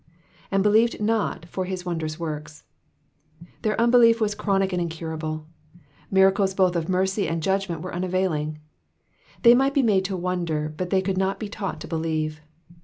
''"And 0.51 0.63
believed 0.63 0.99
not 0.99 1.45
for 1.47 1.65
his 1.65 1.85
wondrous 1.85 2.17
works,'*'* 2.19 2.63
Their 3.61 3.79
unbelief 3.79 4.19
was 4.19 4.33
chronic 4.33 4.73
and 4.73 4.81
incurable. 4.81 5.45
Miracles 6.09 6.55
both 6.55 6.75
of 6.75 6.89
mercy 6.89 7.27
and 7.27 7.39
judg 7.43 7.69
ment 7.69 7.83
were 7.83 7.93
unavailing. 7.93 8.57
They 9.43 9.53
mi^ht 9.53 9.75
be 9.75 9.83
made 9.83 10.05
to 10.05 10.17
wonder, 10.17 10.73
but 10.75 10.89
they 10.89 11.03
could 11.03 11.19
not 11.19 11.39
be 11.39 11.49
taught 11.49 11.79
to 11.81 11.87
believe. 11.87 12.41